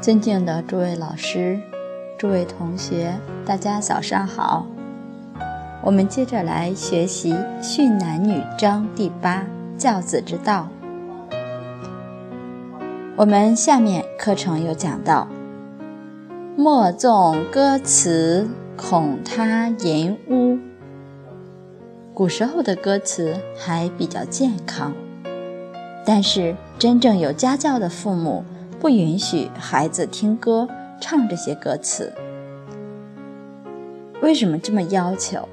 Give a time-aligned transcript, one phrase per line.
[0.00, 1.60] 尊敬的诸位老师、
[2.16, 3.14] 诸位同学，
[3.44, 4.64] 大家早上好。
[5.82, 9.44] 我们接着来学习《训男女》章第八
[9.76, 10.68] “教子之道”。
[13.14, 15.28] 我们下面课程有讲到
[16.56, 18.48] ：“莫纵歌词，
[18.78, 20.58] 恐他淫污。”
[22.14, 24.94] 古时候的歌词还比较健康，
[26.06, 28.42] 但是真正有家教的父母
[28.80, 30.66] 不允许孩子听歌
[30.98, 32.10] 唱这些歌词。
[34.22, 35.46] 为什么这么要求？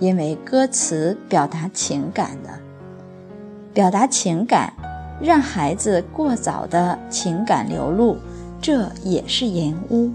[0.00, 2.50] 因为歌词表达情感的，
[3.72, 4.72] 表达情感，
[5.22, 8.16] 让孩子过早的情感流露，
[8.60, 10.10] 这也是淫污。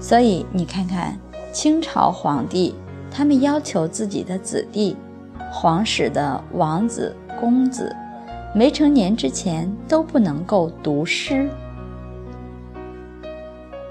[0.00, 1.18] 所以你看看
[1.52, 2.74] 清朝皇帝。
[3.12, 4.96] 他们要求自己的子弟，
[5.50, 7.92] 皇室的王子、公子，
[8.52, 11.48] 没成年之前都不能够读诗，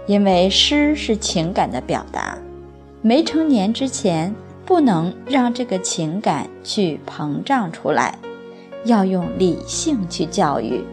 [0.05, 2.37] 因为诗是情感的表达，
[3.01, 4.35] 没成年之前
[4.65, 8.19] 不能让这个情感去膨胀出来，
[8.83, 10.83] 要用理性去教育，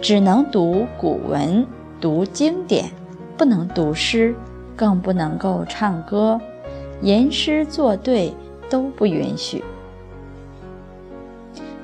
[0.00, 1.66] 只能读古文、
[2.00, 2.86] 读经典，
[3.36, 4.34] 不能读诗，
[4.74, 6.40] 更不能够唱歌。
[7.02, 8.32] 吟诗作对
[8.70, 9.62] 都不允许。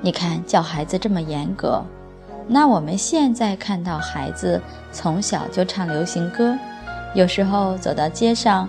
[0.01, 1.83] 你看，教孩子这么严格，
[2.47, 4.61] 那我们现在看到孩子
[4.93, 6.57] 从小就唱流行歌，
[7.15, 8.69] 有时候走到街上，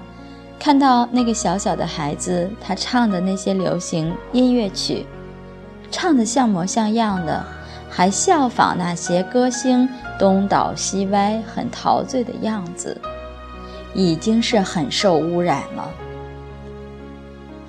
[0.58, 5.06] 看到那个小小的孩子，他唱的那些流行音乐曲，
[5.92, 7.46] 唱的像模像样的，
[7.92, 13.00] 还效仿那些歌星东倒西歪、很陶醉的样子，
[13.94, 15.88] 已经是很受污染了。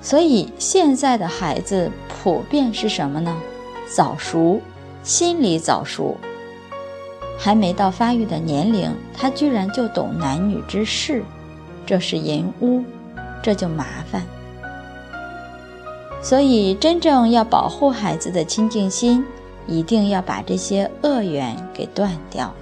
[0.01, 3.37] 所以现在的孩子普遍是什么呢？
[3.93, 4.61] 早熟，
[5.03, 6.15] 心理早熟，
[7.37, 11.21] 还没到发育的年龄，他居然就懂男女之事，
[11.85, 12.81] 这是淫污，
[13.43, 14.23] 这就麻烦。
[16.21, 19.25] 所以真正要保护孩子的清净心，
[19.67, 22.53] 一定要把这些恶缘给断掉。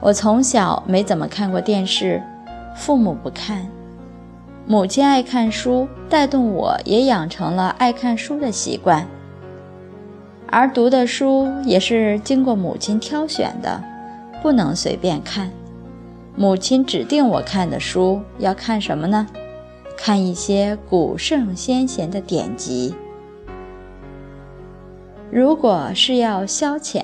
[0.00, 2.20] 我从小没怎么看过电视，
[2.74, 3.64] 父母不看。
[4.66, 9.06] 母亲爱看书，带动我也养成了爱看书的习惯。
[10.46, 13.82] 而读的书也是经过母亲挑选的，
[14.40, 15.50] 不能随便看。
[16.36, 19.26] 母亲指定我看的书要看什么呢？
[19.96, 22.94] 看一些古圣先贤的典籍。
[25.30, 27.02] 如果是要消遣，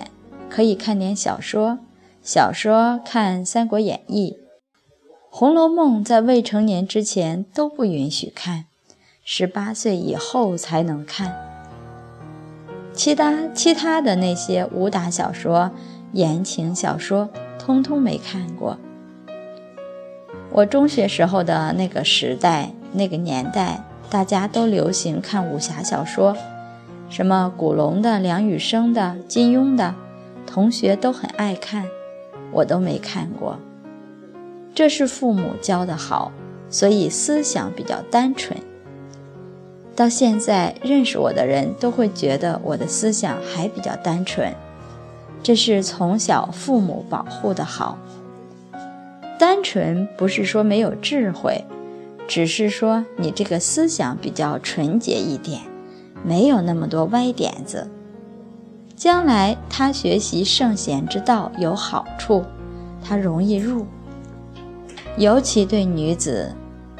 [0.48, 1.78] 可以看点小说，
[2.22, 4.36] 小说看《三国演义》。
[5.30, 8.64] 《红楼梦》在未成年之前都不允许看，
[9.22, 11.36] 十八岁以后才能看。
[12.92, 15.70] 其他其他的那些武打小说、
[16.12, 17.28] 言情小说，
[17.58, 18.78] 通通没看过。
[20.50, 26.36] 我中学时候的那个时代、那个年代，大家都流行看武侠小说，
[27.08, 29.94] 什么古龙的、梁羽生的、金庸的，
[30.46, 31.86] 同学都很爱看，
[32.50, 33.58] 我都没看过。
[34.78, 36.30] 这是父母教的好，
[36.70, 38.56] 所以思想比较单纯。
[39.96, 44.54] 到现在认识我的人都会觉得我的思想还比较单纯，
[45.42, 47.98] 这是从小父母保护的好。
[49.36, 51.64] 单纯不是说没有智慧，
[52.28, 55.62] 只是说你这个思想比较纯洁一点，
[56.22, 57.90] 没有那么多歪点子。
[58.94, 62.44] 将来他学习圣贤之道有好处，
[63.02, 63.84] 他容易入。
[65.18, 66.54] 尤其对女子，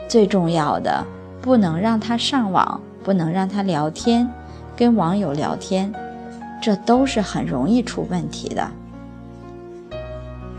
[0.09, 1.07] 最重要的
[1.41, 4.29] 不能让她上网，不能让她聊天，
[4.77, 5.93] 跟网友聊天，
[6.61, 8.69] 这都是很容易出问题的。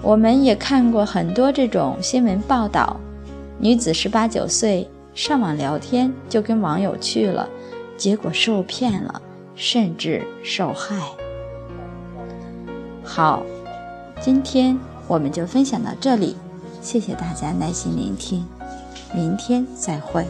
[0.02, 2.96] 我们也看过很多这种新闻报道，
[3.58, 7.46] 女子十八九岁上网聊天就跟网友去了，
[7.98, 9.22] 结果受骗了，
[9.54, 10.96] 甚至受害。
[13.04, 13.44] 好，
[14.22, 14.80] 今天
[15.10, 16.38] 我们就分享到这里。
[16.82, 18.46] 谢谢大家耐心聆听，
[19.14, 20.26] 明天再会。